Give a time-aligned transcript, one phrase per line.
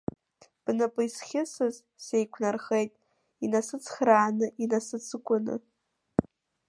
[0.63, 2.89] Бнапы исхьысыз сеиқәнархеит
[3.45, 5.55] инасыцхрааны, инасыҵгәаны…